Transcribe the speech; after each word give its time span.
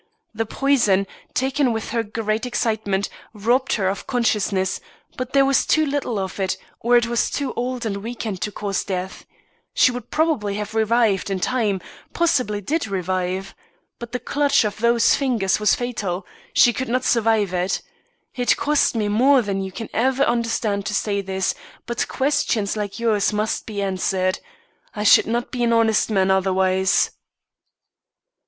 The 0.33 0.47
poison, 0.47 1.05
taken 1.35 1.71
with 1.71 1.89
her 1.91 2.01
great 2.01 2.47
excitement, 2.47 3.07
robbed 3.35 3.73
her 3.73 3.87
of 3.87 4.07
consciousness, 4.07 4.79
but 5.15 5.33
there 5.33 5.45
was 5.45 5.63
too 5.63 5.85
little 5.85 6.17
of 6.17 6.39
it, 6.39 6.57
or 6.79 6.97
it 6.97 7.05
was 7.05 7.29
too 7.29 7.53
old 7.53 7.85
and 7.85 7.97
weakened 7.97 8.41
to 8.41 8.51
cause 8.51 8.83
death. 8.83 9.27
She 9.75 9.91
would 9.91 10.09
probably 10.09 10.55
have 10.55 10.73
revived, 10.73 11.29
in 11.29 11.39
time; 11.39 11.81
possibly 12.13 12.61
did 12.61 12.87
revive. 12.87 13.53
But 13.99 14.11
the 14.11 14.17
clutch 14.19 14.63
of 14.65 14.77
those 14.79 15.13
fingers 15.13 15.59
was 15.59 15.75
fatal; 15.75 16.25
she 16.51 16.73
could 16.73 16.89
not 16.89 17.03
survive 17.03 17.53
it. 17.53 17.83
It 18.33 18.57
costs 18.57 18.95
me 18.95 19.07
more 19.07 19.43
than 19.43 19.61
you 19.61 19.71
can 19.71 19.87
ever 19.93 20.23
understand 20.23 20.87
to 20.87 20.95
say 20.95 21.21
this, 21.21 21.53
but 21.85 22.07
questions 22.07 22.75
like 22.75 22.99
yours 22.99 23.31
must 23.31 23.67
be 23.67 23.83
answered. 23.83 24.39
I 24.95 25.03
should 25.03 25.27
not 25.27 25.51
be 25.51 25.63
an 25.63 25.71
honest 25.71 26.09
man 26.09 26.31
otherwise." 26.31 27.11